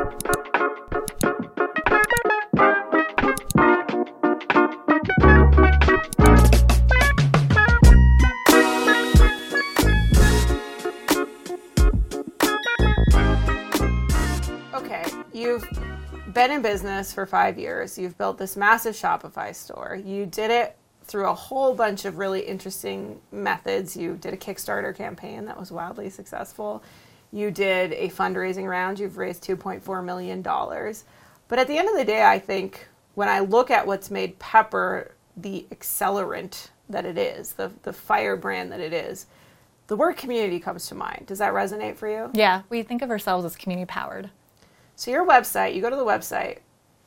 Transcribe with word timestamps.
Okay, 0.00 0.08
you've 15.34 15.68
been 16.32 16.50
in 16.50 16.62
business 16.62 17.12
for 17.12 17.26
five 17.26 17.58
years. 17.58 17.98
You've 17.98 18.16
built 18.16 18.38
this 18.38 18.56
massive 18.56 18.94
Shopify 18.94 19.54
store. 19.54 20.00
You 20.02 20.24
did 20.24 20.50
it 20.50 20.78
through 21.04 21.26
a 21.26 21.34
whole 21.34 21.74
bunch 21.74 22.06
of 22.06 22.16
really 22.16 22.40
interesting 22.40 23.20
methods. 23.32 23.98
You 23.98 24.16
did 24.16 24.32
a 24.32 24.38
Kickstarter 24.38 24.96
campaign 24.96 25.44
that 25.44 25.60
was 25.60 25.70
wildly 25.70 26.08
successful. 26.08 26.82
You 27.32 27.50
did 27.50 27.92
a 27.92 28.08
fundraising 28.08 28.68
round. 28.68 28.98
You've 28.98 29.18
raised 29.18 29.44
$2.4 29.44 30.04
million. 30.04 30.42
But 30.42 31.58
at 31.58 31.68
the 31.68 31.78
end 31.78 31.88
of 31.88 31.96
the 31.96 32.04
day, 32.04 32.24
I 32.24 32.38
think 32.38 32.88
when 33.14 33.28
I 33.28 33.40
look 33.40 33.70
at 33.70 33.86
what's 33.86 34.10
made 34.10 34.38
Pepper 34.38 35.12
the 35.36 35.66
accelerant 35.70 36.68
that 36.88 37.04
it 37.04 37.16
is, 37.16 37.52
the, 37.52 37.70
the 37.82 37.92
firebrand 37.92 38.72
that 38.72 38.80
it 38.80 38.92
is, 38.92 39.26
the 39.86 39.96
word 39.96 40.16
community 40.16 40.60
comes 40.60 40.86
to 40.88 40.94
mind. 40.94 41.24
Does 41.26 41.38
that 41.38 41.52
resonate 41.52 41.96
for 41.96 42.08
you? 42.08 42.30
Yeah, 42.34 42.62
we 42.68 42.82
think 42.82 43.02
of 43.02 43.10
ourselves 43.10 43.44
as 43.44 43.56
community 43.56 43.86
powered. 43.86 44.30
So 44.96 45.10
your 45.10 45.26
website, 45.26 45.74
you 45.74 45.82
go 45.82 45.90
to 45.90 45.96
the 45.96 46.04
website, 46.04 46.58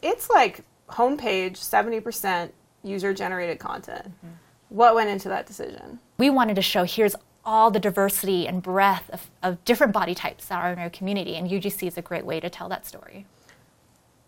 it's 0.01 0.29
like 0.29 0.61
homepage 0.89 1.57
70% 1.57 2.49
user 2.83 3.13
generated 3.13 3.59
content. 3.59 4.05
Mm-hmm. 4.05 4.35
What 4.69 4.95
went 4.95 5.09
into 5.09 5.29
that 5.29 5.45
decision? 5.45 5.99
We 6.17 6.29
wanted 6.29 6.55
to 6.55 6.61
show 6.61 6.83
here's 6.83 7.15
all 7.45 7.71
the 7.71 7.79
diversity 7.79 8.47
and 8.47 8.61
breadth 8.61 9.09
of, 9.09 9.29
of 9.41 9.63
different 9.65 9.93
body 9.93 10.15
types 10.15 10.45
that 10.45 10.63
are 10.63 10.71
in 10.71 10.79
our 10.79 10.89
community, 10.89 11.35
and 11.35 11.49
UGC 11.49 11.87
is 11.87 11.97
a 11.97 12.01
great 12.01 12.25
way 12.25 12.39
to 12.39 12.49
tell 12.49 12.69
that 12.69 12.85
story. 12.85 13.25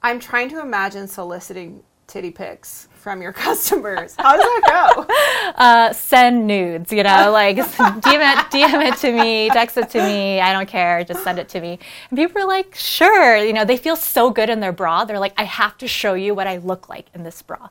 I'm 0.02 0.20
trying 0.20 0.50
to 0.50 0.60
imagine 0.60 1.08
soliciting 1.08 1.84
titty 2.08 2.32
pics 2.32 2.88
from 2.94 3.22
your 3.22 3.32
customers. 3.46 4.16
How 4.18 4.36
does 4.36 4.44
that 4.44 5.06
go? 5.06 5.08
Uh, 5.58 5.94
send 5.94 6.48
nudes, 6.48 6.92
you 6.92 7.02
know, 7.02 7.32
like 7.32 7.56
DM 7.58 8.34
it, 8.34 8.38
DM 8.52 8.92
it 8.92 8.98
to 9.00 9.12
me, 9.14 9.48
text 9.50 9.78
it 9.78 9.90
to 9.92 10.02
me. 10.04 10.42
I 10.42 10.52
don't 10.52 10.68
care, 10.68 11.02
just 11.06 11.24
send 11.24 11.40
it 11.40 11.48
to 11.50 11.62
me. 11.62 11.80
And 12.10 12.18
people 12.18 12.42
are 12.42 12.48
like, 12.48 12.76
sure, 12.76 13.38
you 13.38 13.54
know, 13.54 13.64
they 13.64 13.78
feel 13.78 13.96
so 13.96 14.32
good 14.32 14.50
in 14.50 14.60
their 14.60 14.74
bra. 14.74 15.06
They're 15.06 15.20
like, 15.20 15.34
I 15.38 15.44
have 15.44 15.78
to 15.78 15.88
show 15.88 16.14
you 16.14 16.36
what 16.36 16.46
I 16.46 16.58
look 16.58 16.90
like 16.90 17.06
in 17.14 17.24
this 17.24 17.42
bra. 17.42 17.70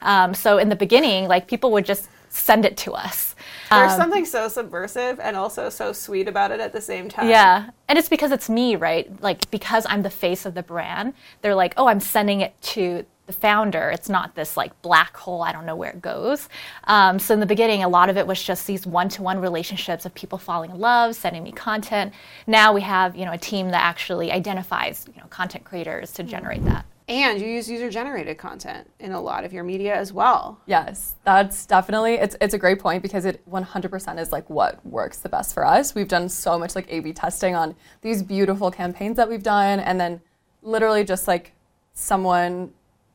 Um, 0.00 0.32
so 0.32 0.56
in 0.56 0.70
the 0.70 0.76
beginning, 0.76 1.28
like 1.28 1.46
people 1.46 1.72
would 1.72 1.84
just 1.84 2.08
send 2.30 2.64
it 2.64 2.76
to 2.78 2.92
us. 2.92 3.34
There's 3.70 3.92
Um, 3.92 3.98
something 3.98 4.24
so 4.24 4.48
subversive 4.48 5.20
and 5.20 5.36
also 5.36 5.68
so 5.68 5.92
sweet 5.92 6.28
about 6.28 6.52
it 6.52 6.60
at 6.60 6.72
the 6.72 6.80
same 6.80 7.08
time. 7.10 7.28
Yeah. 7.28 7.70
And 7.88 7.98
it's 7.98 8.08
because 8.08 8.30
it's 8.30 8.48
me, 8.48 8.76
right? 8.76 9.10
Like, 9.22 9.50
because 9.50 9.84
I'm 9.88 10.02
the 10.02 10.10
face 10.10 10.46
of 10.46 10.54
the 10.54 10.62
brand, 10.62 11.12
they're 11.42 11.54
like, 11.54 11.74
oh, 11.76 11.88
I'm 11.88 12.00
sending 12.00 12.40
it 12.40 12.54
to 12.62 13.04
the 13.26 13.32
founder. 13.32 13.90
It's 13.90 14.08
not 14.08 14.34
this 14.34 14.56
like 14.56 14.80
black 14.82 15.16
hole, 15.16 15.42
I 15.42 15.52
don't 15.52 15.66
know 15.66 15.76
where 15.76 15.90
it 15.90 16.00
goes. 16.00 16.48
Um, 16.84 17.18
so 17.18 17.34
in 17.34 17.40
the 17.40 17.46
beginning, 17.46 17.82
a 17.82 17.88
lot 17.88 18.08
of 18.08 18.16
it 18.16 18.26
was 18.26 18.42
just 18.42 18.66
these 18.66 18.86
one 18.86 19.08
to 19.10 19.22
one 19.22 19.40
relationships 19.40 20.06
of 20.06 20.14
people 20.14 20.38
falling 20.38 20.70
in 20.70 20.78
love, 20.78 21.14
sending 21.14 21.42
me 21.42 21.52
content. 21.52 22.12
Now 22.46 22.72
we 22.72 22.80
have, 22.82 23.16
you 23.16 23.24
know, 23.24 23.32
a 23.32 23.38
team 23.38 23.70
that 23.70 23.82
actually 23.82 24.32
identifies, 24.32 25.06
you 25.14 25.20
know, 25.20 25.26
content 25.28 25.64
creators 25.64 26.12
to 26.12 26.22
generate 26.22 26.64
that. 26.64 26.86
And 27.08 27.40
you 27.40 27.46
use 27.46 27.70
user 27.70 27.88
generated 27.88 28.36
content 28.36 28.90
in 28.98 29.12
a 29.12 29.20
lot 29.20 29.44
of 29.44 29.52
your 29.52 29.62
media 29.62 29.94
as 29.94 30.12
well. 30.12 30.60
Yes, 30.66 31.14
that's 31.22 31.64
definitely 31.64 32.14
it's 32.14 32.34
it's 32.40 32.52
a 32.52 32.58
great 32.58 32.80
point 32.80 33.00
because 33.00 33.24
it 33.24 33.48
100% 33.48 34.18
is 34.18 34.32
like 34.32 34.50
what 34.50 34.84
works 34.84 35.18
the 35.18 35.28
best 35.28 35.54
for 35.54 35.64
us. 35.64 35.94
We've 35.94 36.08
done 36.08 36.28
so 36.28 36.58
much 36.58 36.74
like 36.74 36.86
A/B 36.88 37.12
testing 37.12 37.54
on 37.54 37.76
these 38.00 38.24
beautiful 38.24 38.72
campaigns 38.72 39.16
that 39.18 39.28
we've 39.28 39.42
done, 39.42 39.78
and 39.78 40.00
then 40.00 40.20
literally 40.62 41.04
just 41.04 41.28
like 41.28 41.52
someone 41.94 42.72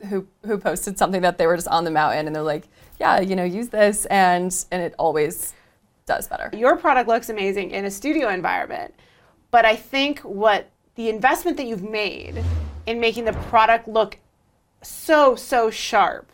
who 0.09 0.27
who 0.45 0.57
posted 0.57 0.97
something 0.97 1.21
that 1.21 1.37
they 1.37 1.47
were 1.47 1.55
just 1.55 1.67
on 1.67 1.83
the 1.83 1.91
mountain 1.91 2.27
and 2.27 2.35
they're 2.35 2.43
like, 2.43 2.67
yeah, 2.99 3.19
you 3.19 3.35
know, 3.35 3.43
use 3.43 3.69
this, 3.69 4.05
and 4.05 4.65
and 4.71 4.81
it 4.81 4.93
always 4.97 5.53
does 6.05 6.27
better. 6.27 6.49
Your 6.57 6.77
product 6.77 7.07
looks 7.07 7.29
amazing 7.29 7.71
in 7.71 7.85
a 7.85 7.91
studio 7.91 8.29
environment, 8.29 8.93
but 9.51 9.65
I 9.65 9.75
think 9.75 10.19
what 10.19 10.69
the 10.95 11.09
investment 11.09 11.57
that 11.57 11.65
you've 11.65 11.83
made 11.83 12.43
in 12.85 12.99
making 12.99 13.25
the 13.25 13.33
product 13.33 13.87
look 13.87 14.17
so 14.81 15.35
so 15.35 15.69
sharp, 15.69 16.31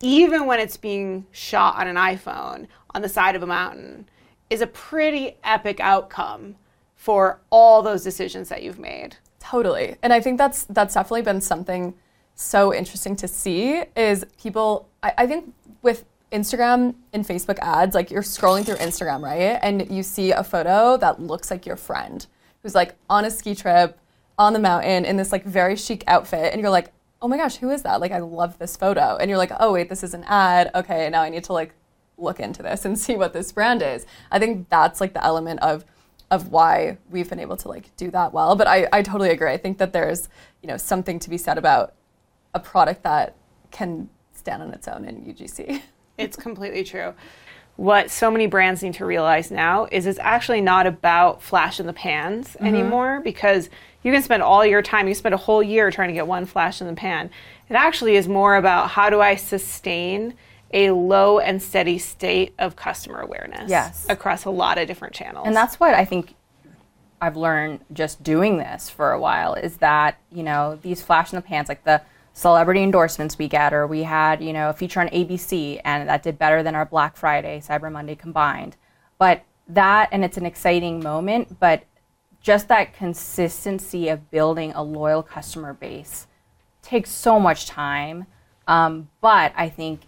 even 0.00 0.46
when 0.46 0.60
it's 0.60 0.76
being 0.76 1.26
shot 1.32 1.76
on 1.76 1.86
an 1.88 1.96
iPhone 1.96 2.66
on 2.94 3.02
the 3.02 3.08
side 3.08 3.36
of 3.36 3.42
a 3.42 3.46
mountain, 3.46 4.08
is 4.50 4.60
a 4.60 4.66
pretty 4.66 5.36
epic 5.44 5.80
outcome 5.80 6.56
for 6.94 7.40
all 7.50 7.82
those 7.82 8.04
decisions 8.04 8.48
that 8.48 8.62
you've 8.62 8.78
made. 8.78 9.16
Totally. 9.40 9.96
And 10.02 10.12
I 10.12 10.20
think 10.20 10.38
that's 10.38 10.64
that's 10.66 10.94
definitely 10.94 11.22
been 11.22 11.40
something 11.40 11.94
so 12.34 12.74
interesting 12.74 13.16
to 13.16 13.28
see 13.28 13.82
is 13.96 14.24
people 14.40 14.88
I, 15.02 15.12
I 15.18 15.26
think 15.26 15.52
with 15.82 16.04
Instagram 16.32 16.94
and 17.12 17.26
Facebook 17.26 17.58
ads, 17.60 17.94
like 17.94 18.10
you're 18.10 18.22
scrolling 18.22 18.64
through 18.64 18.76
Instagram, 18.76 19.22
right? 19.22 19.58
And 19.62 19.90
you 19.90 20.02
see 20.02 20.32
a 20.32 20.42
photo 20.42 20.96
that 20.96 21.20
looks 21.20 21.50
like 21.50 21.66
your 21.66 21.76
friend 21.76 22.26
who's 22.62 22.74
like 22.74 22.94
on 23.10 23.24
a 23.24 23.30
ski 23.30 23.54
trip 23.54 23.98
on 24.38 24.54
the 24.54 24.58
mountain 24.58 25.04
in 25.04 25.16
this 25.16 25.30
like 25.30 25.44
very 25.44 25.76
chic 25.76 26.02
outfit 26.06 26.52
and 26.52 26.60
you're 26.60 26.70
like, 26.70 26.92
"Oh 27.20 27.28
my 27.28 27.36
gosh, 27.36 27.56
who 27.56 27.70
is 27.70 27.82
that? 27.82 28.00
Like 28.00 28.12
I 28.12 28.20
love 28.20 28.58
this 28.58 28.76
photo." 28.76 29.16
And 29.16 29.28
you're 29.28 29.38
like, 29.38 29.52
"Oh 29.60 29.72
wait, 29.72 29.88
this 29.88 30.02
is 30.02 30.14
an 30.14 30.24
ad. 30.26 30.70
Okay, 30.74 31.10
now 31.10 31.22
I 31.22 31.28
need 31.28 31.44
to 31.44 31.52
like 31.52 31.74
look 32.16 32.40
into 32.40 32.62
this 32.62 32.84
and 32.84 32.98
see 33.06 33.16
what 33.16 33.32
this 33.32 33.52
brand 33.52 33.82
is." 33.82 34.06
I 34.30 34.38
think 34.38 34.68
that's 34.70 35.00
like 35.00 35.12
the 35.12 35.24
element 35.24 35.60
of 35.60 35.84
of 36.30 36.50
why 36.50 36.96
we've 37.10 37.28
been 37.28 37.38
able 37.38 37.58
to 37.58 37.68
like 37.68 37.94
do 37.96 38.10
that 38.10 38.32
well. 38.32 38.56
But 38.56 38.66
I, 38.66 38.88
I 38.90 39.02
totally 39.02 39.28
agree. 39.28 39.50
I 39.52 39.58
think 39.58 39.76
that 39.76 39.92
there's, 39.92 40.30
you 40.62 40.66
know, 40.66 40.78
something 40.78 41.18
to 41.18 41.28
be 41.28 41.36
said 41.36 41.58
about 41.58 41.92
a 42.54 42.60
product 42.60 43.02
that 43.02 43.36
can 43.70 44.08
stand 44.32 44.62
on 44.62 44.72
its 44.72 44.88
own 44.88 45.04
in 45.04 45.24
UGC. 45.24 45.82
It's 46.18 46.36
completely 46.36 46.84
true. 46.84 47.14
What 47.76 48.10
so 48.10 48.30
many 48.30 48.46
brands 48.46 48.82
need 48.82 48.94
to 48.94 49.06
realize 49.06 49.50
now 49.50 49.88
is 49.90 50.06
it's 50.06 50.18
actually 50.18 50.60
not 50.60 50.86
about 50.86 51.42
flash 51.42 51.80
in 51.80 51.86
the 51.86 51.94
pans 51.94 52.48
mm-hmm. 52.48 52.66
anymore 52.66 53.20
because 53.24 53.70
you 54.02 54.12
can 54.12 54.22
spend 54.22 54.42
all 54.42 54.64
your 54.64 54.82
time, 54.82 55.08
you 55.08 55.14
spend 55.14 55.34
a 55.34 55.38
whole 55.38 55.62
year 55.62 55.90
trying 55.90 56.08
to 56.08 56.14
get 56.14 56.26
one 56.26 56.44
flash 56.44 56.82
in 56.82 56.86
the 56.86 56.92
pan. 56.92 57.30
It 57.70 57.74
actually 57.74 58.16
is 58.16 58.28
more 58.28 58.56
about 58.56 58.90
how 58.90 59.08
do 59.08 59.20
I 59.20 59.36
sustain 59.36 60.34
a 60.72 60.90
low 60.90 61.38
and 61.38 61.62
steady 61.62 61.98
state 61.98 62.54
of 62.58 62.76
customer 62.76 63.20
awareness 63.20 63.70
Yes. 63.70 64.06
across 64.08 64.44
a 64.44 64.50
lot 64.50 64.76
of 64.78 64.86
different 64.86 65.14
channels. 65.14 65.46
And 65.46 65.56
that's 65.56 65.80
what 65.80 65.94
I 65.94 66.04
think 66.04 66.34
I've 67.22 67.36
learned 67.36 67.80
just 67.92 68.22
doing 68.22 68.58
this 68.58 68.90
for 68.90 69.12
a 69.12 69.20
while 69.20 69.54
is 69.54 69.78
that, 69.78 70.18
you 70.30 70.42
know, 70.42 70.78
these 70.82 71.02
flash 71.02 71.32
in 71.32 71.36
the 71.36 71.42
pans, 71.42 71.68
like 71.68 71.84
the 71.84 72.02
celebrity 72.32 72.82
endorsements 72.82 73.38
we 73.38 73.48
get, 73.48 73.72
or 73.72 73.86
we 73.86 74.02
had, 74.02 74.42
you 74.42 74.52
know, 74.52 74.70
a 74.70 74.72
feature 74.72 75.00
on 75.00 75.08
ABC 75.08 75.80
and 75.84 76.08
that 76.08 76.22
did 76.22 76.38
better 76.38 76.62
than 76.62 76.74
our 76.74 76.86
Black 76.86 77.16
Friday, 77.16 77.60
Cyber 77.60 77.90
Monday 77.92 78.14
combined. 78.14 78.76
But 79.18 79.44
that, 79.68 80.08
and 80.12 80.24
it's 80.24 80.36
an 80.36 80.46
exciting 80.46 81.02
moment, 81.02 81.58
but 81.60 81.84
just 82.40 82.68
that 82.68 82.94
consistency 82.94 84.08
of 84.08 84.30
building 84.30 84.72
a 84.72 84.82
loyal 84.82 85.22
customer 85.22 85.72
base 85.72 86.26
takes 86.82 87.10
so 87.10 87.38
much 87.38 87.66
time. 87.66 88.26
Um, 88.66 89.08
but 89.20 89.52
I 89.56 89.68
think 89.68 90.02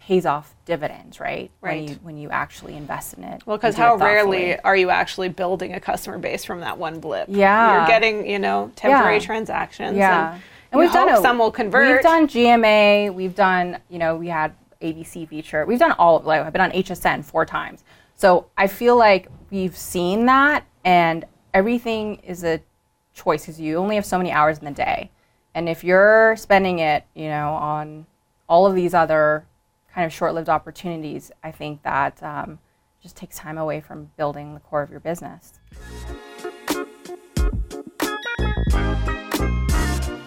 pays 0.00 0.24
off 0.26 0.54
dividends, 0.64 1.20
right? 1.20 1.50
Right. 1.60 1.82
When 1.82 1.88
you 1.88 1.94
when 2.02 2.16
you 2.16 2.30
actually 2.30 2.76
invest 2.76 3.14
in 3.14 3.24
it. 3.24 3.42
well, 3.46 3.58
because 3.58 3.74
how 3.74 3.96
rarely 3.96 4.58
are 4.60 4.76
you 4.76 4.88
actually 4.90 5.28
building 5.28 5.74
a 5.74 5.80
customer 5.80 6.18
base 6.18 6.44
from 6.44 6.60
that 6.60 6.78
one 6.78 6.98
blip? 6.98 7.28
Yeah. 7.30 7.78
You're 7.78 7.86
getting, 7.86 8.26
you 8.28 8.38
know, 8.38 8.72
temporary 8.74 9.16
Yeah. 9.16 9.20
transactions. 9.26 9.96
Yeah. 9.96 10.32
And, 10.32 10.42
And 10.72 10.78
we've 10.80 10.92
done 10.92 11.08
a- 11.08 11.20
some 11.20 11.38
will 11.38 11.50
convert. 11.50 11.94
We've 11.94 12.02
done 12.02 12.26
GMA. 12.28 13.12
We've 13.14 13.34
done, 13.34 13.78
you 13.88 13.98
know, 13.98 14.16
we 14.16 14.28
had 14.28 14.54
ABC 14.82 15.28
feature. 15.28 15.64
We've 15.66 15.78
done 15.78 15.92
all. 15.92 16.20
Like 16.20 16.42
I've 16.42 16.52
been 16.52 16.62
on 16.62 16.72
HSN 16.72 17.24
four 17.24 17.44
times. 17.46 17.84
So 18.14 18.46
I 18.56 18.66
feel 18.66 18.96
like 18.96 19.28
we've 19.50 19.76
seen 19.76 20.26
that, 20.26 20.64
and 20.84 21.24
everything 21.54 22.16
is 22.16 22.44
a 22.44 22.60
choice 23.14 23.42
because 23.42 23.60
you 23.60 23.76
only 23.76 23.94
have 23.94 24.04
so 24.04 24.18
many 24.18 24.30
hours 24.32 24.58
in 24.58 24.64
the 24.64 24.70
day, 24.72 25.10
and 25.54 25.68
if 25.68 25.84
you're 25.84 26.36
spending 26.36 26.80
it, 26.80 27.04
you 27.14 27.28
know, 27.28 27.50
on 27.54 28.06
all 28.48 28.66
of 28.66 28.74
these 28.74 28.92
other 28.94 29.46
kind 29.94 30.04
of 30.04 30.12
short-lived 30.12 30.48
opportunities, 30.48 31.30
I 31.42 31.50
think 31.52 31.82
that 31.82 32.22
um, 32.22 32.58
just 33.02 33.16
takes 33.16 33.36
time 33.36 33.56
away 33.56 33.80
from 33.80 34.10
building 34.16 34.54
the 34.54 34.60
core 34.60 34.82
of 34.82 34.90
your 34.90 35.00
business. 35.00 35.60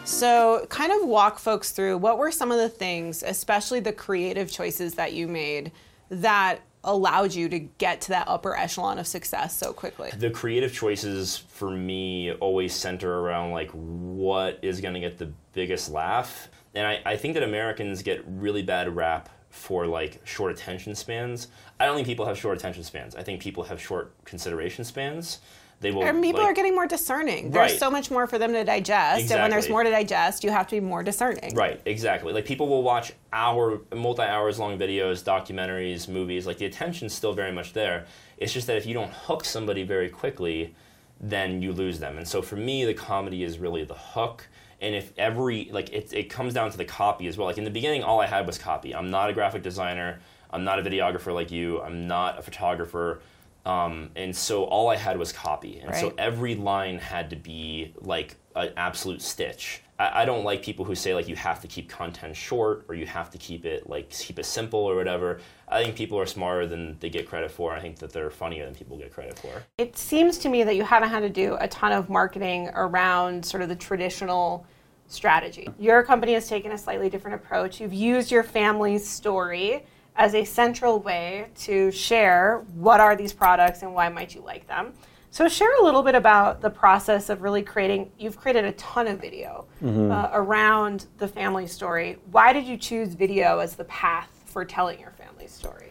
So, 0.04 0.66
kind 0.70 0.92
of 0.92 1.08
walk 1.08 1.40
folks 1.40 1.72
through 1.72 1.98
what 1.98 2.18
were 2.18 2.32
some 2.32 2.52
of 2.52 2.58
the 2.58 2.70
things, 2.70 3.24
especially 3.24 3.80
the 3.80 3.94
creative 3.94 4.52
choices 4.52 4.96
that 4.96 5.14
you 5.14 5.28
made, 5.28 5.72
that 6.10 6.62
allowed 6.84 7.34
you 7.34 7.48
to 7.48 7.60
get 7.60 8.02
to 8.02 8.10
that 8.10 8.28
upper 8.28 8.56
echelon 8.56 8.98
of 8.98 9.06
success 9.06 9.56
so 9.56 9.72
quickly? 9.72 10.10
the 10.18 10.30
creative 10.30 10.74
choices 10.74 11.38
for 11.38 11.70
me 11.70 12.34
always 12.34 12.74
center 12.74 13.20
around 13.20 13.52
like 13.52 13.70
what 13.72 14.58
is 14.64 14.82
going 14.82 14.94
to 14.94 15.00
get 15.00 15.18
the 15.18 15.32
biggest 15.54 15.92
laugh. 15.92 16.50
And 16.74 16.88
I, 16.88 17.00
I 17.06 17.18
think 17.18 17.36
that 17.36 17.44
americans 17.44 18.02
get 18.02 18.24
really 18.26 18.64
bad 18.64 18.96
rap 18.96 19.30
for 19.52 19.86
like 19.86 20.22
short 20.24 20.52
attention 20.52 20.96
spans. 20.96 21.50
I 21.80 21.86
don't 21.86 21.96
think 21.96 22.08
people 22.08 22.26
have 22.26 22.38
short 22.38 22.58
attention 22.58 22.84
spans. 22.84 23.16
I 23.16 23.22
think 23.22 23.42
people 23.42 23.64
have 23.66 23.80
short 23.80 24.14
consideration 24.26 24.84
spans 24.84 25.40
They 25.82 25.92
will. 25.92 26.04
And 26.04 26.22
people 26.24 26.42
like- 26.42 26.52
are 26.52 26.54
getting 26.54 26.76
more 26.76 26.86
discerning. 26.88 27.50
There's 27.52 27.72
Right. 27.72 27.80
so 27.80 27.90
much 27.92 28.10
more 28.12 28.28
for 28.28 28.38
them 28.38 28.54
to 28.54 28.64
digest, 28.64 29.32
and 29.32 29.42
when 29.42 29.50
there's 29.50 29.68
more 29.68 29.84
to 29.84 29.90
digest, 29.90 30.44
you 30.44 30.52
have 30.52 30.68
to 30.68 30.76
be 30.76 30.80
more 30.80 31.02
discerning. 31.04 31.56
Right, 31.56 31.82
exactly. 31.86 32.32
Like 32.34 32.46
people 32.46 32.68
will 32.68 32.84
watch 32.84 33.14
hour, 33.34 33.82
multi 33.94 34.22
hours 34.22 34.60
long 34.60 34.78
videos, 34.78 35.24
documentaries, 35.24 36.08
movies. 36.08 36.46
Like 36.46 36.60
the 36.60 36.66
attention's 36.68 37.14
still 37.14 37.34
very 37.34 37.52
much 37.52 37.74
there. 37.74 38.06
It's 38.38 38.54
just 38.54 38.68
that 38.68 38.78
if 38.78 38.86
you 38.86 38.94
don't 38.94 39.12
hook 39.12 39.44
somebody 39.44 39.84
very 39.84 40.08
quickly, 40.10 40.76
then 41.20 41.62
you 41.62 41.72
lose 41.74 42.00
them. 42.00 42.18
And 42.18 42.28
so 42.28 42.42
for 42.42 42.56
me, 42.56 42.86
the 42.86 42.94
comedy 42.94 43.44
is 43.44 43.58
really 43.60 43.84
the 43.84 43.94
hook. 43.96 44.48
And 44.82 44.96
if 44.96 45.14
every 45.18 45.70
like 45.72 45.90
it, 45.92 46.14
it 46.14 46.24
comes 46.30 46.54
down 46.54 46.70
to 46.72 46.78
the 46.78 46.86
copy 46.86 47.28
as 47.28 47.38
well. 47.38 47.48
Like 47.48 47.58
in 47.58 47.64
the 47.64 47.70
beginning, 47.72 48.04
all 48.04 48.20
I 48.22 48.28
had 48.28 48.46
was 48.46 48.58
copy. 48.60 48.94
I'm 48.96 49.10
not 49.10 49.30
a 49.30 49.34
graphic 49.34 49.64
designer. 49.64 50.20
I'm 50.52 50.64
not 50.64 50.78
a 50.80 50.84
videographer 50.84 51.34
like 51.34 51.50
you. 51.52 51.82
I'm 51.82 52.08
not 52.08 52.38
a 52.38 52.42
photographer. 52.44 53.22
Um, 53.66 54.10
and 54.16 54.36
so 54.36 54.64
all 54.64 54.90
I 54.90 54.96
had 54.96 55.18
was 55.18 55.32
copy. 55.32 55.80
And 55.80 55.96
so 55.96 56.14
every 56.18 56.56
line 56.56 56.98
had 56.98 57.30
to 57.30 57.36
be 57.36 57.94
like 58.00 58.36
an 58.56 58.72
absolute 58.76 59.22
stitch. 59.22 59.84
I, 60.00 60.24
I 60.24 60.26
don't 60.26 60.44
like 60.44 60.64
people 60.64 60.84
who 60.84 60.96
say 60.96 61.14
like 61.14 61.28
you 61.28 61.36
have 61.36 61.62
to 61.62 61.68
keep 61.68 61.88
content 61.88 62.36
short 62.36 62.86
or 62.90 62.96
you 62.96 63.06
have 63.06 63.30
to 63.32 63.38
keep 63.38 63.66
it 63.66 63.88
like 63.88 64.10
keep 64.10 64.40
it 64.40 64.46
simple 64.46 64.80
or 64.80 64.96
whatever. 64.96 65.40
I 65.68 65.84
think 65.84 65.96
people 65.96 66.20
are 66.20 66.26
smarter 66.26 66.66
than 66.66 66.98
they 67.00 67.10
get 67.10 67.28
credit 67.28 67.52
for. 67.52 67.72
I 67.72 67.80
think 67.80 68.00
that 68.00 68.12
they're 68.12 68.32
funnier 68.32 68.66
than 68.66 68.74
people 68.74 68.98
get 68.98 69.14
credit 69.14 69.38
for. 69.38 69.64
It 69.78 69.98
seems 69.98 70.38
to 70.40 70.50
me 70.50 70.64
that 70.64 70.76
you 70.76 70.84
haven't 70.84 71.10
had 71.10 71.22
to 71.22 71.30
do 71.30 71.56
a 71.60 71.68
ton 71.68 71.92
of 71.92 72.10
marketing 72.10 72.70
around 72.74 73.46
sort 73.46 73.62
of 73.62 73.70
the 73.70 73.76
traditional 73.76 74.66
strategy. 75.08 75.70
Your 75.78 76.04
company 76.04 76.34
has 76.34 76.48
taken 76.48 76.72
a 76.72 76.78
slightly 76.78 77.10
different 77.10 77.36
approach. 77.36 77.80
You've 77.80 77.94
used 77.94 78.32
your 78.32 78.44
family's 78.44 79.08
story 79.08 79.86
as 80.16 80.36
a 80.36 80.44
central 80.44 81.00
way 81.00 81.48
to 81.56 81.92
share 81.92 82.64
what 82.76 83.00
are 83.00 83.16
these 83.16 83.34
products 83.34 83.82
and 83.82 83.94
why 83.94 84.10
might 84.10 84.36
you 84.36 84.42
like 84.42 84.68
them. 84.68 84.94
So 85.32 85.48
share 85.48 85.74
a 85.80 85.84
little 85.84 86.04
bit 86.04 86.16
about 86.16 86.60
the 86.60 86.70
process 86.70 87.30
of 87.30 87.42
really 87.42 87.62
creating. 87.62 88.12
You've 88.20 88.38
created 88.38 88.66
a 88.66 88.74
ton 88.74 89.08
of 89.08 89.22
video 89.22 89.66
uh, 89.84 90.30
around 90.34 91.06
the 91.20 91.28
family 91.28 91.68
story. 91.68 92.18
Why 92.32 92.52
did 92.52 92.66
you 92.66 92.76
choose 92.76 93.14
video 93.14 93.60
as 93.60 93.76
the 93.76 93.86
path 93.86 94.30
for 94.46 94.66
telling 94.66 95.00
your 95.00 95.12
family 95.12 95.48
story? 95.48 95.88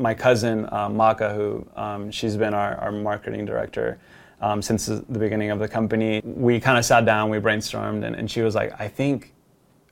my 0.00 0.14
cousin 0.14 0.68
uh, 0.72 0.88
Maka, 0.88 1.32
who 1.34 1.66
um, 1.76 2.10
she's 2.10 2.36
been 2.36 2.54
our, 2.54 2.76
our 2.76 2.90
marketing 2.90 3.44
director 3.44 3.98
um, 4.40 4.62
since 4.62 4.86
the 4.86 5.18
beginning 5.18 5.50
of 5.50 5.58
the 5.58 5.68
company. 5.68 6.22
We 6.24 6.58
kind 6.58 6.78
of 6.78 6.84
sat 6.84 7.04
down, 7.04 7.30
we 7.30 7.38
brainstormed, 7.38 8.04
and, 8.04 8.16
and 8.16 8.30
she 8.30 8.40
was 8.40 8.54
like, 8.54 8.78
"I 8.80 8.88
think 8.88 9.34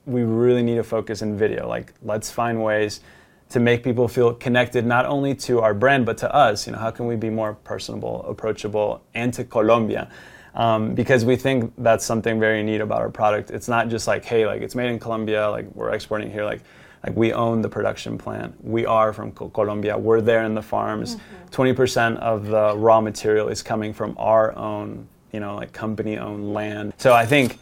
we 0.05 0.23
really 0.23 0.63
need 0.63 0.75
to 0.75 0.83
focus 0.83 1.21
in 1.21 1.37
video. 1.37 1.67
Like, 1.67 1.93
let's 2.01 2.31
find 2.31 2.63
ways 2.63 3.01
to 3.49 3.59
make 3.59 3.83
people 3.83 4.07
feel 4.07 4.33
connected 4.33 4.85
not 4.85 5.05
only 5.05 5.33
to 5.33 5.59
our 5.59 5.73
brand 5.73 6.05
but 6.05 6.17
to 6.19 6.33
us. 6.33 6.67
You 6.67 6.73
know, 6.73 6.79
how 6.79 6.91
can 6.91 7.07
we 7.07 7.15
be 7.15 7.29
more 7.29 7.53
personable, 7.53 8.23
approachable, 8.23 9.01
and 9.13 9.33
to 9.33 9.43
Colombia?" 9.43 10.09
Um, 10.55 10.95
because 10.95 11.25
we 11.25 11.35
think 11.35 11.73
that's 11.77 12.03
something 12.05 12.39
very 12.39 12.63
neat 12.63 12.81
about 12.81 13.01
our 13.01 13.09
product. 13.09 13.51
It's 13.51 13.67
not 13.67 13.87
just 13.87 14.07
like, 14.07 14.25
hey, 14.25 14.45
like 14.47 14.61
it's 14.61 14.75
made 14.75 14.89
in 14.89 14.99
Colombia, 14.99 15.49
like 15.49 15.67
we're 15.75 15.91
exporting 15.91 16.31
here, 16.31 16.43
like 16.43 16.61
like 17.05 17.15
we 17.15 17.33
own 17.33 17.61
the 17.61 17.69
production 17.69 18.17
plant. 18.17 18.53
We 18.63 18.85
are 18.85 19.13
from 19.13 19.31
Colombia. 19.31 19.97
We're 19.97 20.21
there 20.21 20.43
in 20.43 20.53
the 20.53 20.61
farms. 20.61 21.17
20% 21.51 22.17
of 22.17 22.47
the 22.47 22.75
raw 22.75 23.01
material 23.01 23.47
is 23.47 23.63
coming 23.63 23.93
from 23.93 24.15
our 24.17 24.55
own, 24.57 25.07
you 25.31 25.39
know, 25.39 25.55
like 25.55 25.71
company 25.71 26.17
owned 26.17 26.53
land. 26.53 26.93
So 26.97 27.13
I 27.13 27.25
think 27.25 27.57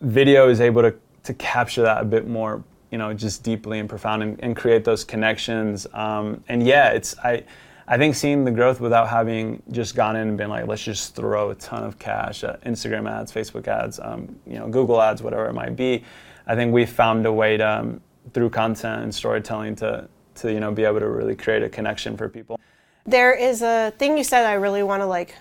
video 0.00 0.48
is 0.48 0.60
able 0.60 0.82
to, 0.82 0.94
to 1.24 1.34
capture 1.34 1.82
that 1.82 2.00
a 2.00 2.04
bit 2.04 2.28
more, 2.28 2.62
you 2.90 2.98
know, 2.98 3.12
just 3.12 3.42
deeply 3.42 3.78
and 3.78 3.88
profound 3.88 4.22
and, 4.22 4.40
and 4.42 4.56
create 4.56 4.84
those 4.84 5.04
connections. 5.04 5.86
Um, 5.92 6.42
and 6.48 6.66
yeah, 6.66 6.90
it's, 6.90 7.16
I, 7.18 7.44
I 7.86 7.98
think 7.98 8.14
seeing 8.14 8.44
the 8.44 8.50
growth 8.50 8.80
without 8.80 9.08
having 9.08 9.62
just 9.70 9.94
gone 9.94 10.16
in 10.16 10.28
and 10.28 10.38
been 10.38 10.50
like, 10.50 10.66
let's 10.66 10.82
just 10.82 11.14
throw 11.14 11.50
a 11.50 11.54
ton 11.56 11.84
of 11.84 11.98
cash 11.98 12.44
at 12.44 12.62
Instagram 12.64 13.10
ads, 13.10 13.32
Facebook 13.32 13.66
ads, 13.68 13.98
um, 14.00 14.36
you 14.46 14.58
know, 14.58 14.68
Google 14.68 15.00
ads, 15.00 15.22
whatever 15.22 15.46
it 15.46 15.54
might 15.54 15.76
be. 15.76 16.04
I 16.46 16.54
think 16.54 16.72
we 16.72 16.86
found 16.86 17.26
a 17.26 17.32
way 17.32 17.56
to, 17.56 17.68
um, 17.68 18.00
through 18.32 18.50
content 18.50 19.02
and 19.02 19.14
storytelling, 19.14 19.76
to, 19.76 20.08
to 20.36 20.52
you 20.52 20.60
know, 20.60 20.70
be 20.70 20.84
able 20.84 21.00
to 21.00 21.08
really 21.08 21.34
create 21.34 21.62
a 21.62 21.68
connection 21.68 22.16
for 22.16 22.28
people. 22.28 22.60
There 23.06 23.32
is 23.32 23.62
a 23.62 23.92
thing 23.98 24.16
you 24.16 24.24
said 24.24 24.46
I 24.46 24.54
really 24.54 24.82
want 24.82 25.02
to 25.02 25.06
like 25.06 25.34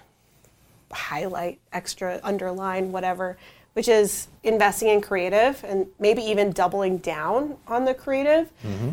highlight, 0.91 1.59
extra, 1.71 2.19
underline, 2.23 2.91
whatever, 2.91 3.37
which 3.79 3.87
is 3.87 4.27
investing 4.43 4.89
in 4.89 4.99
creative 4.99 5.63
and 5.63 5.87
maybe 5.99 6.21
even 6.21 6.51
doubling 6.51 6.97
down 6.97 7.55
on 7.65 7.85
the 7.85 7.93
creative. 7.93 8.51
Mm-hmm. 8.61 8.89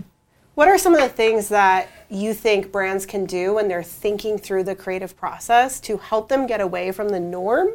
What 0.54 0.68
are 0.68 0.78
some 0.78 0.94
of 0.94 1.00
the 1.00 1.08
things 1.08 1.48
that 1.48 1.88
you 2.08 2.32
think 2.32 2.70
brands 2.70 3.04
can 3.04 3.26
do 3.26 3.54
when 3.54 3.66
they're 3.66 3.82
thinking 3.82 4.38
through 4.38 4.62
the 4.62 4.76
creative 4.76 5.16
process 5.16 5.80
to 5.80 5.96
help 5.96 6.28
them 6.28 6.46
get 6.46 6.60
away 6.60 6.92
from 6.92 7.08
the 7.08 7.18
norm 7.18 7.70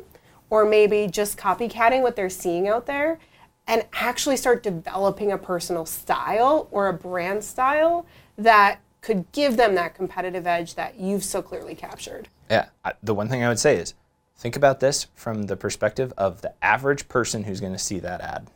or 0.50 0.64
maybe 0.64 1.06
just 1.06 1.38
copycatting 1.38 2.02
what 2.02 2.16
they're 2.16 2.30
seeing 2.30 2.70
out 2.70 2.86
there 2.86 3.20
and 3.68 3.84
actually 3.92 4.38
start 4.38 4.64
developing 4.64 5.34
a 5.34 5.38
personal 5.38 5.86
style 5.86 6.70
or 6.72 6.88
a 6.88 6.94
brand 6.94 7.44
style 7.44 8.06
that 8.38 8.80
could 9.02 9.30
give 9.34 9.58
them 9.58 9.76
that 9.76 9.96
competitive 9.96 10.48
edge 10.48 10.76
that 10.76 10.98
you've 10.98 11.26
so 11.26 11.42
clearly 11.42 11.76
captured? 11.76 12.30
Yeah, 12.50 12.68
the 13.04 13.14
one 13.14 13.28
thing 13.28 13.44
I 13.44 13.50
would 13.50 13.60
say 13.60 13.76
is 13.76 13.96
think 14.42 14.56
about 14.56 14.80
this 14.80 15.06
from 15.14 15.44
the 15.44 15.56
perspective 15.56 16.12
of 16.18 16.42
the 16.42 16.52
average 16.64 17.08
person 17.08 17.44
who's 17.44 17.60
going 17.60 17.74
to 17.74 17.80
see 17.80 18.00
that 18.00 18.22
ad. 18.22 18.48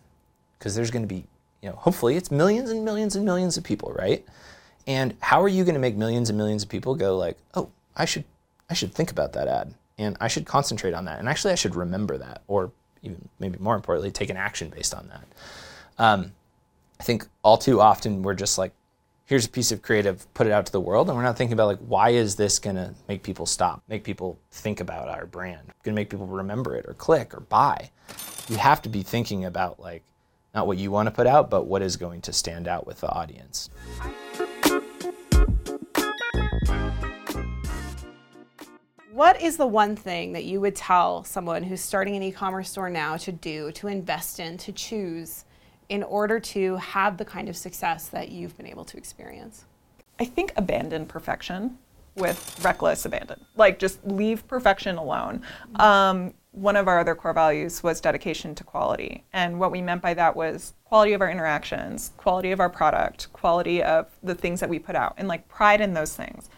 Because 0.58 0.74
there's 0.74 0.90
going 0.90 1.04
to 1.04 1.08
be, 1.08 1.26
you 1.62 1.70
know, 1.70 1.76
hopefully 1.76 2.16
it's 2.16 2.32
millions 2.32 2.72
and 2.72 2.84
millions 2.84 3.16
and 3.16 3.24
millions 3.24 3.56
of 3.56 3.64
people, 3.64 3.94
right? 3.96 4.26
And 4.88 5.16
how 5.20 5.44
are 5.44 5.48
you 5.48 5.64
going 5.64 5.76
to 5.76 5.80
make 5.80 5.96
millions 5.96 6.30
and 6.30 6.38
millions 6.38 6.64
of 6.64 6.70
people 6.70 6.96
go 6.96 7.16
like, 7.16 7.38
"Oh, 7.54 7.70
I 7.96 8.06
should 8.06 8.24
I 8.68 8.74
should 8.74 8.94
think 8.96 9.12
about 9.12 9.34
that 9.34 9.48
ad 9.48 9.76
and 10.00 10.18
I 10.20 10.28
should 10.28 10.48
concentrate 10.48 10.96
on 10.96 11.06
that 11.06 11.20
and 11.20 11.30
actually 11.30 11.54
I 11.54 11.56
should 11.56 11.76
remember 11.76 12.18
that 12.18 12.42
or 12.48 12.72
even 13.04 13.30
maybe 13.40 13.60
more 13.60 13.76
importantly 13.76 14.10
take 14.10 14.32
an 14.32 14.38
action 14.38 14.70
based 14.70 14.96
on 14.96 15.08
that." 15.10 16.04
Um, 16.04 16.32
I 17.00 17.04
think 17.04 17.28
all 17.44 17.58
too 17.60 17.80
often 17.80 18.24
we're 18.24 18.34
just 18.34 18.58
like, 18.58 18.72
here's 19.26 19.46
a 19.46 19.50
piece 19.50 19.72
of 19.72 19.82
creative, 19.82 20.32
put 20.36 20.46
it 20.46 20.54
out 20.54 20.68
to 20.68 20.72
the 20.72 20.80
world, 20.80 21.10
and 21.10 21.18
we're 21.18 21.24
not 21.24 21.38
thinking 21.38 21.54
about 21.54 21.68
like, 21.68 21.80
why 21.80 22.12
is 22.12 22.36
this 22.36 22.60
gonna 22.60 22.94
make 23.08 23.24
people 23.24 23.46
stop, 23.46 23.82
make 23.88 24.04
people 24.04 24.40
think 24.52 24.80
about 24.80 25.10
our 25.10 25.26
brand, 25.26 25.74
gonna 25.84 25.96
make 25.96 26.10
people 26.10 26.28
remember 26.28 26.76
it 26.76 26.86
or 26.88 26.94
click 26.94 27.34
or 27.34 27.40
buy. 27.40 27.90
You 28.48 28.58
have 28.58 28.82
to 28.84 28.90
be 28.90 29.02
thinking 29.02 29.46
about 29.46 29.80
like, 29.80 30.04
not 30.54 30.68
what 30.68 30.78
you 30.78 30.90
want 30.92 31.08
to 31.08 31.12
put 31.12 31.28
out, 31.28 31.50
but 31.50 31.66
what 31.66 31.82
is 31.82 31.98
going 31.98 32.22
to 32.22 32.32
stand 32.32 32.68
out 32.68 32.88
with 32.88 33.02
the 33.02 33.10
audience. 33.10 33.70
What 39.12 39.42
is 39.42 39.58
the 39.58 39.68
one 39.68 39.96
thing 39.96 40.34
that 40.34 40.46
you 40.46 40.62
would 40.62 40.76
tell 40.76 41.24
someone 41.24 41.64
who's 41.64 41.82
starting 41.82 42.16
an 42.16 42.24
e 42.24 42.32
commerce 42.32 42.70
store 42.70 42.90
now 42.90 43.18
to 43.18 43.32
do, 43.32 43.72
to 43.74 43.88
invest 43.88 44.40
in, 44.40 44.58
to 44.60 44.72
choose 44.72 45.46
in 45.90 46.04
order 46.04 46.40
to 46.40 46.76
have 46.78 47.18
the 47.18 47.26
kind 47.26 47.50
of 47.50 47.56
success 47.56 48.08
that 48.10 48.30
you've 48.30 48.56
been 48.58 48.68
able 48.68 48.86
to 48.86 48.98
experience? 48.98 49.66
I 50.20 50.26
think 50.26 50.54
abandon 50.56 51.06
perfection 51.06 51.78
with 52.16 52.60
reckless 52.64 53.06
abandon. 53.06 53.46
Like 53.56 53.80
just 53.80 54.06
leave 54.06 54.48
perfection 54.48 54.98
alone. 54.98 55.42
Um, 55.76 56.34
one 56.52 56.78
of 56.78 56.88
our 56.88 57.00
other 57.00 57.16
core 57.16 57.34
values 57.34 57.84
was 57.84 58.00
dedication 58.00 58.56
to 58.56 58.64
quality. 58.64 59.26
And 59.34 59.60
what 59.60 59.72
we 59.72 59.82
meant 59.82 60.02
by 60.02 60.14
that 60.14 60.36
was 60.36 60.74
quality 60.86 61.12
of 61.12 61.22
our 61.22 61.30
interactions, 61.30 62.14
quality 62.16 62.52
of 62.52 62.62
our 62.62 62.70
product, 62.70 63.32
quality 63.34 63.84
of 63.84 64.10
the 64.24 64.36
things 64.36 64.62
that 64.62 64.70
we 64.70 64.80
put 64.80 64.96
out, 64.96 65.16
and 65.18 65.28
like 65.28 65.48
pride 65.50 65.82
in 65.82 65.94
those 65.94 66.16
things. 66.16 66.50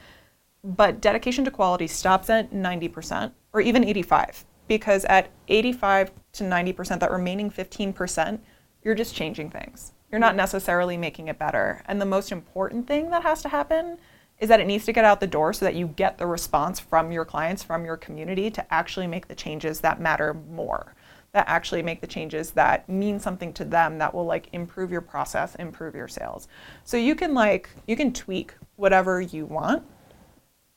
But 0.63 1.01
dedication 1.01 1.45
to 1.45 1.51
quality 1.51 1.87
stops 1.87 2.29
at 2.29 2.51
90% 2.51 3.31
or 3.53 3.61
even 3.61 3.83
85 3.83 4.45
because 4.67 5.05
at 5.05 5.31
85 5.47 6.11
to 6.33 6.43
90%, 6.43 6.99
that 6.99 7.11
remaining 7.11 7.49
15%, 7.49 8.39
you're 8.83 8.95
just 8.95 9.15
changing 9.15 9.49
things. 9.49 9.93
You're 10.11 10.19
not 10.19 10.35
necessarily 10.35 10.97
making 10.97 11.27
it 11.27 11.37
better. 11.37 11.83
And 11.85 11.99
the 11.99 12.05
most 12.05 12.31
important 12.31 12.87
thing 12.87 13.09
that 13.09 13.23
has 13.23 13.41
to 13.41 13.49
happen 13.49 13.97
is 14.39 14.49
that 14.49 14.59
it 14.59 14.67
needs 14.67 14.85
to 14.85 14.93
get 14.93 15.03
out 15.03 15.19
the 15.19 15.27
door 15.27 15.51
so 15.51 15.65
that 15.65 15.75
you 15.75 15.87
get 15.87 16.17
the 16.17 16.27
response 16.27 16.79
from 16.79 17.11
your 17.11 17.25
clients, 17.25 17.63
from 17.63 17.83
your 17.83 17.97
community 17.97 18.49
to 18.51 18.73
actually 18.73 19.07
make 19.07 19.27
the 19.27 19.35
changes 19.35 19.81
that 19.81 19.99
matter 19.99 20.33
more, 20.33 20.93
that 21.31 21.45
actually 21.47 21.81
make 21.81 22.01
the 22.01 22.07
changes 22.07 22.51
that 22.51 22.87
mean 22.87 23.19
something 23.19 23.51
to 23.53 23.65
them 23.65 23.97
that 23.97 24.13
will 24.13 24.25
like 24.25 24.47
improve 24.53 24.91
your 24.91 25.01
process, 25.01 25.55
improve 25.55 25.95
your 25.95 26.07
sales. 26.07 26.47
So 26.83 26.97
you 26.97 27.15
can 27.15 27.33
like 27.33 27.69
you 27.87 27.95
can 27.95 28.13
tweak 28.13 28.53
whatever 28.75 29.19
you 29.19 29.45
want 29.45 29.83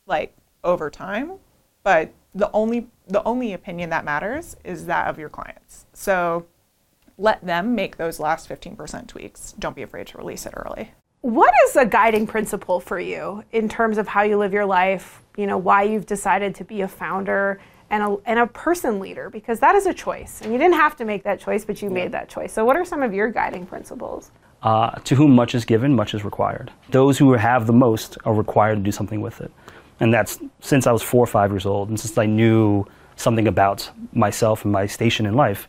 like 0.07 0.35
over 0.65 0.91
time, 0.91 1.33
but 1.83 2.13
the 2.35 2.51
only 2.53 2.89
the 3.07 3.23
only 3.25 3.53
opinion 3.53 3.91
that 3.91 4.05
matters 4.05 4.57
is 4.65 4.87
that 4.87 5.09
of 5.09 5.19
your 5.19 5.29
clients. 5.29 5.85
So 5.93 6.47
let 7.21 7.45
them 7.45 7.75
make 7.75 7.97
those 7.97 8.19
last 8.19 8.49
15% 8.49 9.07
tweaks. 9.07 9.53
Don't 9.59 9.77
be 9.77 9.83
afraid 9.83 10.07
to 10.09 10.19
release 10.19 10.47
it 10.47 10.55
early. 10.57 10.93
What 11.21 11.53
is 11.67 11.77
a 11.77 11.85
guiding 11.85 12.27
principle 12.27 12.81
for 12.81 12.99
you 12.99 13.45
in 13.53 13.69
terms 13.69 13.99
of 13.99 14.09
how 14.09 14.23
you 14.23 14.39
live 14.39 14.55
your 14.55 14.65
life? 14.65 15.23
You 15.37 15.47
know, 15.47 15.59
why 15.59 15.83
you've 15.83 16.07
decided 16.07 16.55
to 16.57 16.65
be 16.65 16.81
a 16.81 16.89
founder 16.89 17.61
and 17.91 18.03
a, 18.03 18.17
and 18.25 18.39
a 18.39 18.47
person 18.47 19.01
leader? 19.01 19.29
Because 19.29 19.61
that 19.61 19.75
is 19.75 19.85
a 19.85 19.93
choice. 19.93 20.41
And 20.41 20.51
you 20.51 20.59
didn't 20.59 20.77
have 20.77 20.97
to 20.97 21.05
make 21.05 21.23
that 21.25 21.39
choice, 21.39 21.65
but 21.65 21.83
you 21.83 21.91
made 21.91 22.13
that 22.13 22.31
choice. 22.31 22.55
So, 22.55 22.65
what 22.65 22.77
are 22.77 22.87
some 22.87 23.03
of 23.03 23.13
your 23.13 23.31
guiding 23.31 23.67
principles? 23.67 24.31
Uh, 24.63 24.93
to 24.93 25.15
whom 25.15 25.35
much 25.35 25.55
is 25.55 25.67
given, 25.67 25.95
much 25.95 26.15
is 26.15 26.25
required. 26.25 26.73
Those 26.91 27.19
who 27.19 27.33
have 27.35 27.67
the 27.67 27.73
most 27.73 28.17
are 28.25 28.35
required 28.35 28.77
to 28.77 28.83
do 28.83 28.93
something 28.93 29.21
with 29.21 29.43
it. 29.43 29.51
And 30.01 30.13
that's 30.13 30.39
since 30.61 30.87
I 30.87 30.93
was 30.93 31.03
four 31.03 31.23
or 31.23 31.27
five 31.27 31.51
years 31.51 31.67
old, 31.67 31.91
and 31.91 32.01
since 32.01 32.17
I 32.17 32.25
knew 32.25 32.87
something 33.17 33.47
about 33.47 33.91
myself 34.15 34.65
and 34.65 34.73
my 34.73 34.87
station 34.87 35.27
in 35.27 35.35
life. 35.35 35.69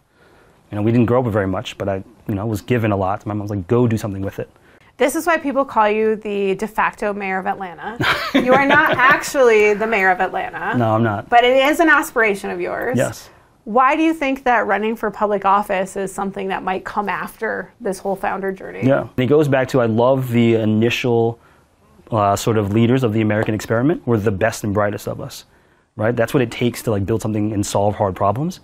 You 0.71 0.77
know, 0.77 0.81
we 0.81 0.91
didn't 0.91 1.07
grow 1.07 1.19
up 1.19 1.25
with 1.25 1.33
very 1.33 1.47
much, 1.47 1.77
but 1.77 1.89
I, 1.89 2.03
you 2.27 2.35
know, 2.35 2.45
was 2.45 2.61
given 2.61 2.91
a 2.91 2.97
lot. 2.97 3.25
My 3.25 3.33
mom 3.33 3.41
was 3.41 3.51
like, 3.51 3.67
"Go 3.67 3.87
do 3.87 3.97
something 3.97 4.21
with 4.21 4.39
it." 4.39 4.49
This 4.97 5.15
is 5.15 5.25
why 5.25 5.37
people 5.37 5.65
call 5.65 5.89
you 5.89 6.15
the 6.15 6.55
de 6.55 6.67
facto 6.67 7.11
mayor 7.11 7.39
of 7.39 7.47
Atlanta. 7.47 7.97
you 8.35 8.53
are 8.53 8.65
not 8.65 8.91
actually 8.97 9.73
the 9.73 9.87
mayor 9.87 10.11
of 10.11 10.21
Atlanta. 10.21 10.77
No, 10.77 10.95
I'm 10.95 11.03
not. 11.03 11.27
But 11.29 11.43
it 11.43 11.57
is 11.57 11.79
an 11.79 11.89
aspiration 11.89 12.49
of 12.51 12.61
yours. 12.61 12.97
Yes. 12.97 13.29
Why 13.63 13.95
do 13.95 14.01
you 14.01 14.13
think 14.13 14.43
that 14.43 14.65
running 14.65 14.95
for 14.95 15.11
public 15.11 15.45
office 15.45 15.95
is 15.95 16.13
something 16.13 16.47
that 16.47 16.63
might 16.63 16.83
come 16.83 17.09
after 17.09 17.71
this 17.79 17.99
whole 17.99 18.15
founder 18.15 18.51
journey? 18.51 18.87
Yeah. 18.87 19.01
And 19.01 19.19
it 19.19 19.27
goes 19.27 19.47
back 19.47 19.67
to 19.69 19.81
I 19.81 19.85
love 19.85 20.31
the 20.31 20.55
initial 20.55 21.39
uh, 22.11 22.35
sort 22.35 22.57
of 22.57 22.71
leaders 22.73 23.03
of 23.03 23.13
the 23.13 23.21
American 23.21 23.53
experiment 23.53 24.05
were 24.05 24.17
the 24.17 24.31
best 24.31 24.63
and 24.63 24.73
brightest 24.73 25.07
of 25.07 25.21
us, 25.21 25.45
right? 25.95 26.15
That's 26.15 26.33
what 26.33 26.41
it 26.41 26.51
takes 26.51 26.81
to 26.83 26.91
like 26.91 27.05
build 27.05 27.21
something 27.21 27.53
and 27.53 27.65
solve 27.65 27.95
hard 27.95 28.15
problems. 28.15 28.59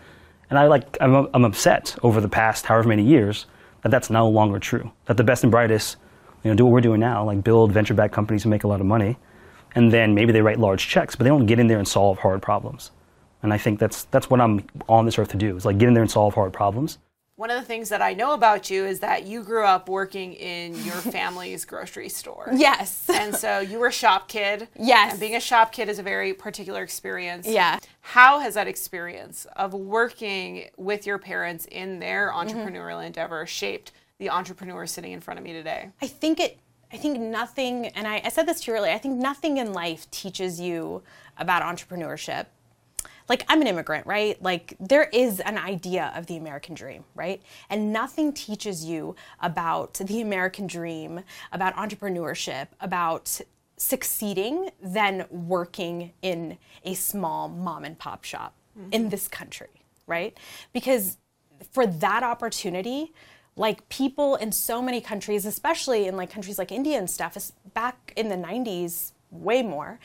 And 0.50 0.58
I 0.58 0.68
like 0.68 0.98
I'm, 1.02 1.28
I'm 1.34 1.46
upset 1.46 1.96
over 2.04 2.22
the 2.22 2.30
past 2.30 2.66
however 2.66 2.88
many 2.88 3.04
years 3.04 3.46
that 3.82 3.90
that's 3.90 4.10
no 4.10 4.30
longer 4.30 4.60
true. 4.60 4.92
That 5.06 5.18
the 5.18 5.24
best 5.24 5.44
and 5.44 5.52
brightest, 5.52 5.98
you 6.44 6.52
know, 6.52 6.56
do 6.56 6.66
what 6.66 6.72
we're 6.72 6.82
doing 6.82 7.00
now, 7.00 7.24
like 7.26 7.44
build 7.44 7.72
venture-backed 7.72 8.14
companies 8.14 8.46
and 8.46 8.50
make 8.50 8.64
a 8.64 8.68
lot 8.68 8.80
of 8.80 8.86
money, 8.86 9.18
and 9.76 9.92
then 9.92 10.14
maybe 10.16 10.32
they 10.32 10.42
write 10.42 10.60
large 10.60 10.88
checks, 10.88 11.16
but 11.16 11.24
they 11.24 11.30
don't 11.30 11.46
get 11.46 11.60
in 11.60 11.68
there 11.68 11.78
and 11.78 11.88
solve 11.88 12.20
hard 12.20 12.42
problems. 12.42 12.92
And 13.44 13.54
I 13.54 13.58
think 13.58 13.80
that's 13.80 14.06
that's 14.06 14.30
what 14.30 14.42
I'm 14.42 14.66
on 14.88 15.06
this 15.06 15.20
earth 15.20 15.30
to 15.30 15.38
do 15.38 15.56
is 15.56 15.66
like 15.66 15.78
get 15.78 15.88
in 15.88 15.94
there 15.94 16.04
and 16.04 16.12
solve 16.12 16.34
hard 16.34 16.54
problems. 16.54 16.98
One 17.38 17.52
of 17.52 17.60
the 17.60 17.66
things 17.66 17.90
that 17.90 18.02
I 18.02 18.16
know 18.16 18.34
about 18.34 18.72
you 18.72 18.84
is 18.84 19.00
that 19.02 19.28
you 19.28 19.44
grew 19.44 19.64
up 19.64 19.88
working 19.88 20.34
in 20.34 20.74
your 20.84 20.96
family's 20.96 21.66
grocery 21.66 22.10
store. 22.10 22.50
Yes. 22.52 23.08
And 23.14 23.36
so 23.36 23.60
you 23.60 23.78
were 23.78 23.90
a 23.90 23.92
shop 23.92 24.28
kid. 24.28 24.68
Yes. 24.76 25.12
And 25.12 25.20
being 25.20 25.36
a 25.36 25.40
shop 25.40 25.72
kid 25.72 25.88
is 25.88 26.00
a 26.00 26.04
very 26.04 26.34
particular 26.34 26.82
experience. 26.82 27.48
Yeah. 27.48 27.78
How 28.02 28.40
has 28.40 28.56
that 28.56 28.68
experience 28.68 29.46
of 29.56 29.76
working 29.76 30.70
with 30.78 31.06
your 31.06 31.20
parents 31.20 31.68
in 31.68 32.00
their 32.00 32.32
mm-hmm. 32.32 32.50
entrepreneurial 32.50 33.06
endeavor 33.06 33.46
shaped 33.46 33.92
the 34.18 34.32
entrepreneur 34.32 34.88
sitting 34.88 35.12
in 35.12 35.22
front 35.22 35.38
of 35.40 35.44
me 35.44 35.54
today? 35.54 35.92
I 36.02 36.08
think 36.08 36.40
it. 36.40 36.58
I 36.92 36.96
think 36.98 37.20
nothing, 37.20 37.88
and 37.88 38.08
I, 38.08 38.22
I 38.24 38.30
said 38.30 38.48
this 38.48 38.62
to 38.62 38.72
you 38.72 38.78
earlier. 38.78 38.94
I 38.94 38.98
think 38.98 39.18
nothing 39.18 39.58
in 39.58 39.74
life 39.74 40.10
teaches 40.10 40.60
you 40.60 41.04
about 41.38 41.62
entrepreneurship. 41.62 42.46
Like 43.30 43.44
I'm 43.48 43.62
an 43.62 43.68
immigrant, 43.68 44.06
right? 44.06 44.42
Like 44.42 44.76
there 44.80 45.06
is 45.06 45.40
an 45.40 45.58
idea 45.58 46.12
of 46.16 46.28
the 46.28 46.38
American 46.38 46.76
dream, 46.76 47.04
right? 47.16 47.42
And 47.70 47.92
nothing 47.92 48.34
teaches 48.34 48.86
you 48.86 49.16
about 49.42 49.96
the 49.96 50.22
American 50.22 50.68
dream, 50.68 51.22
about 51.52 51.76
entrepreneurship, 51.76 52.68
about 52.80 53.42
succeeding 53.78 54.70
than 54.82 55.26
working 55.30 56.12
in 56.22 56.58
a 56.84 56.94
small 56.94 57.48
mom 57.48 57.84
and 57.84 57.98
pop 57.98 58.24
shop 58.24 58.56
in 58.92 59.02
mm-hmm. 59.02 59.10
this 59.10 59.28
country, 59.28 59.70
right? 60.08 60.38
Because 60.74 61.18
for 61.72 61.86
that 61.88 62.24
opportunity, 62.24 63.14
like 63.56 63.88
people 63.90 64.36
in 64.36 64.52
so 64.52 64.82
many 64.82 65.02
countries, 65.02 65.46
especially 65.46 66.08
in 66.08 66.16
like 66.16 66.30
countries 66.30 66.58
like 66.58 66.72
India 66.72 66.98
and 66.98 67.10
stuff, 67.10 67.36
is 67.36 67.54
back 67.74 68.14
in 68.16 68.30
the 68.30 68.36
90s, 68.36 69.14
way 69.32 69.62
more, 69.62 70.00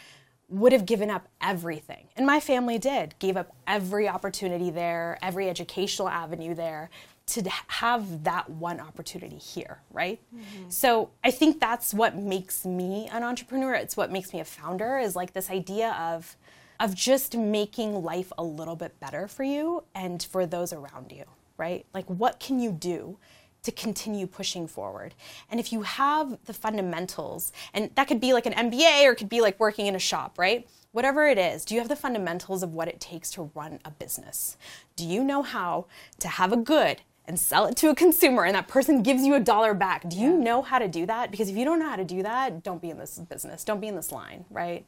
would 0.53 0.73
have 0.73 0.87
given 0.87 1.11
up 1.11 1.29
everything. 1.41 2.09
And 2.17 2.27
my 2.27 2.41
family 2.41 2.79
did, 2.79 3.15
gave 3.19 3.37
up 3.37 3.55
every 3.67 4.09
opportunity 4.09 4.71
there, 4.71 5.19
every 5.23 5.49
educational 5.49 6.09
avenue 6.09 6.55
there 6.55 6.91
to 7.25 7.49
have 7.69 8.25
that 8.25 8.51
one 8.51 8.81
opportunity 8.81 9.39
here, 9.39 9.81
right? 9.91 10.21
Mm-hmm. 10.35 10.69
So 10.69 11.11
I 11.25 11.31
think 11.31 11.61
that's 11.61 11.95
what 11.95 12.17
makes 12.17 12.67
me 12.67 13.09
an 13.13 13.23
entrepreneur. 13.23 13.75
It's 13.75 13.97
what 13.97 14.11
makes 14.11 14.33
me 14.33 14.41
a 14.41 14.45
founder 14.45 14.99
is 14.99 15.17
like 15.17 15.33
this 15.33 15.51
idea 15.51 15.93
of 15.93 16.37
of 16.81 16.97
just 16.97 17.37
making 17.37 18.03
life 18.03 18.33
a 18.37 18.43
little 18.43 18.75
bit 18.75 18.99
better 18.99 19.29
for 19.29 19.45
you 19.45 19.85
and 19.95 20.21
for 20.21 20.47
those 20.47 20.73
around 20.73 21.13
you, 21.13 21.25
right? 21.57 21.87
Like 21.95 22.07
what 22.07 22.41
can 22.41 22.59
you 22.59 22.73
do 22.73 23.19
to 23.63 23.71
continue 23.71 24.27
pushing 24.27 24.67
forward. 24.67 25.15
And 25.51 25.61
if 25.61 25.73
you 25.73 25.83
have 25.83 26.39
the 26.47 26.53
fundamentals, 26.53 27.53
and 27.73 27.91
that 27.95 28.09
could 28.09 28.21
be 28.21 28.33
like 28.33 28.47
an 28.47 28.53
MBA 28.53 29.05
or 29.05 29.13
it 29.13 29.17
could 29.17 29.29
be 29.29 29.41
like 29.41 29.59
working 29.61 29.87
in 29.87 29.95
a 29.95 30.01
shop, 30.01 30.39
right? 30.39 30.69
Whatever 30.91 31.27
it 31.29 31.39
is, 31.39 31.65
do 31.65 31.75
you 31.75 31.81
have 31.81 31.89
the 31.89 31.97
fundamentals 31.97 32.63
of 32.63 32.75
what 32.75 32.89
it 32.89 33.01
takes 33.01 33.31
to 33.33 33.51
run 33.55 33.79
a 33.85 33.91
business? 33.91 34.57
Do 34.97 35.07
you 35.07 35.23
know 35.25 35.43
how 35.43 35.87
to 36.19 36.29
have 36.29 36.53
a 36.53 36.57
good 36.57 37.03
and 37.25 37.39
sell 37.39 37.67
it 37.67 37.77
to 37.77 37.89
a 37.89 37.95
consumer 37.95 38.45
and 38.45 38.55
that 38.57 38.67
person 38.67 39.03
gives 39.03 39.23
you 39.23 39.35
a 39.35 39.41
dollar 39.41 39.75
back? 39.75 40.09
Do 40.09 40.19
you 40.19 40.37
know 40.37 40.61
how 40.61 40.81
to 40.81 40.89
do 40.89 41.07
that? 41.07 41.31
Because 41.31 41.49
if 41.49 41.57
you 41.57 41.65
don't 41.65 41.79
know 41.79 41.89
how 41.89 41.97
to 41.97 42.05
do 42.05 42.23
that, 42.25 42.65
don't 42.65 42.83
be 42.83 42.91
in 42.91 42.99
this 42.99 43.19
business, 43.19 43.63
don't 43.63 43.81
be 43.81 43.87
in 43.87 43.95
this 43.95 44.11
line, 44.11 44.45
right? 44.51 44.85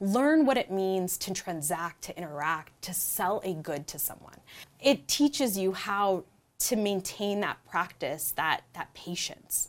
Learn 0.00 0.44
what 0.44 0.58
it 0.58 0.70
means 0.70 1.16
to 1.18 1.32
transact, 1.32 2.02
to 2.02 2.18
interact, 2.18 2.82
to 2.82 2.92
sell 2.92 3.40
a 3.44 3.54
good 3.54 3.86
to 3.86 3.98
someone. 3.98 4.40
It 4.80 5.06
teaches 5.06 5.56
you 5.56 5.72
how 5.72 6.24
to 6.58 6.76
maintain 6.76 7.40
that 7.40 7.58
practice, 7.68 8.32
that 8.36 8.62
that 8.74 8.92
patience 8.94 9.68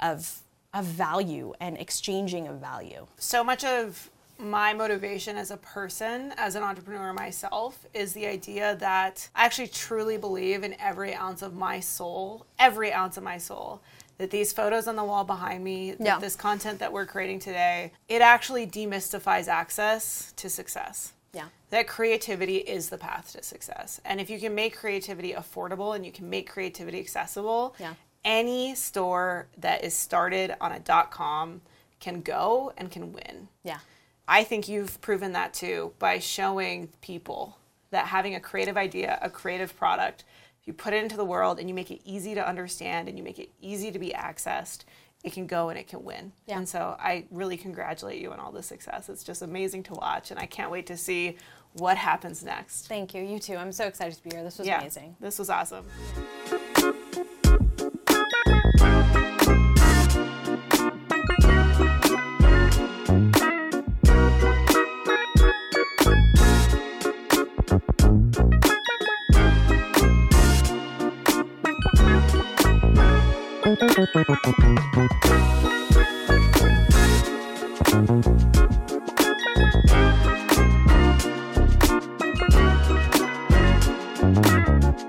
of 0.00 0.40
of 0.74 0.84
value 0.84 1.52
and 1.60 1.78
exchanging 1.78 2.46
of 2.46 2.58
value. 2.58 3.06
So 3.16 3.42
much 3.42 3.64
of 3.64 4.10
my 4.38 4.72
motivation 4.74 5.36
as 5.36 5.50
a 5.50 5.56
person, 5.56 6.32
as 6.36 6.54
an 6.54 6.62
entrepreneur 6.62 7.12
myself, 7.12 7.86
is 7.94 8.12
the 8.12 8.26
idea 8.26 8.76
that 8.76 9.28
I 9.34 9.46
actually 9.46 9.68
truly 9.68 10.16
believe 10.18 10.62
in 10.62 10.76
every 10.78 11.14
ounce 11.14 11.42
of 11.42 11.54
my 11.54 11.80
soul, 11.80 12.46
every 12.58 12.92
ounce 12.92 13.16
of 13.16 13.24
my 13.24 13.38
soul, 13.38 13.80
that 14.18 14.30
these 14.30 14.52
photos 14.52 14.86
on 14.86 14.94
the 14.94 15.02
wall 15.04 15.24
behind 15.24 15.64
me, 15.64 15.94
Yeah. 15.98 16.18
this 16.20 16.36
content 16.36 16.78
that 16.80 16.92
we're 16.92 17.06
creating 17.06 17.40
today, 17.40 17.92
it 18.08 18.20
actually 18.20 18.66
demystifies 18.66 19.48
access 19.48 20.32
to 20.36 20.48
success. 20.50 21.14
Yeah. 21.32 21.48
that 21.70 21.86
creativity 21.86 22.56
is 22.56 22.88
the 22.88 22.96
path 22.98 23.32
to 23.32 23.42
success. 23.42 24.00
And 24.04 24.20
if 24.20 24.30
you 24.30 24.40
can 24.40 24.54
make 24.54 24.76
creativity 24.76 25.32
affordable 25.34 25.94
and 25.94 26.04
you 26.06 26.12
can 26.12 26.30
make 26.30 26.48
creativity 26.48 26.98
accessible, 27.00 27.74
Yeah. 27.78 27.94
any 28.24 28.74
store 28.74 29.48
that 29.58 29.84
is 29.84 29.94
started 29.94 30.54
on 30.60 30.72
a 30.72 30.78
dot 30.80 31.10
com 31.10 31.60
can 32.00 32.22
go 32.22 32.72
and 32.78 32.90
can 32.90 33.12
win. 33.12 33.48
Yeah. 33.62 33.78
I 34.26 34.44
think 34.44 34.68
you've 34.68 35.00
proven 35.00 35.32
that 35.32 35.52
too 35.54 35.92
by 35.98 36.18
showing 36.18 36.88
people 37.00 37.58
that 37.90 38.06
having 38.06 38.34
a 38.34 38.40
creative 38.40 38.76
idea, 38.76 39.18
a 39.22 39.30
creative 39.30 39.76
product, 39.76 40.24
if 40.60 40.66
you 40.66 40.72
put 40.72 40.92
it 40.92 41.02
into 41.02 41.16
the 41.16 41.24
world 41.24 41.58
and 41.58 41.68
you 41.68 41.74
make 41.74 41.90
it 41.90 42.00
easy 42.04 42.34
to 42.34 42.46
understand 42.46 43.08
and 43.08 43.16
you 43.18 43.24
make 43.24 43.38
it 43.38 43.50
easy 43.60 43.90
to 43.90 43.98
be 43.98 44.10
accessed, 44.10 44.84
it 45.24 45.32
can 45.32 45.46
go 45.46 45.68
and 45.68 45.78
it 45.78 45.88
can 45.88 46.04
win. 46.04 46.32
Yeah. 46.46 46.58
And 46.58 46.68
so 46.68 46.96
I 46.98 47.24
really 47.30 47.56
congratulate 47.56 48.20
you 48.20 48.32
on 48.32 48.38
all 48.38 48.52
the 48.52 48.62
success. 48.62 49.08
It's 49.08 49.24
just 49.24 49.42
amazing 49.42 49.82
to 49.84 49.94
watch 49.94 50.30
and 50.30 50.38
I 50.38 50.46
can't 50.46 50.70
wait 50.70 50.86
to 50.86 50.96
see 50.96 51.36
what 51.74 51.96
happens 51.96 52.44
next. 52.44 52.86
Thank 52.86 53.14
you. 53.14 53.22
You 53.22 53.38
too. 53.38 53.56
I'm 53.56 53.72
so 53.72 53.86
excited 53.86 54.16
to 54.16 54.22
be 54.22 54.30
here. 54.30 54.44
This 54.44 54.58
was 54.58 54.66
yeah, 54.66 54.80
amazing. 54.80 55.16
This 55.20 55.38
was 55.38 55.50
awesome. 55.50 55.84